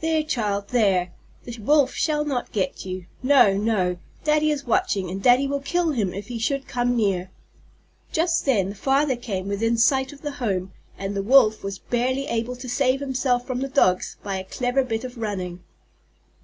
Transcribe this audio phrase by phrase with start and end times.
[0.00, 1.12] "There, child, there!
[1.44, 3.06] The Wolf shall not get you.
[3.22, 3.98] No, no!
[4.24, 7.30] Daddy is watching and Daddy will kill him if he should come near!"
[8.10, 12.26] Just then the Father came within sight of the home, and the Wolf was barely
[12.26, 15.62] able to save himself from the Dogs by a clever bit of running.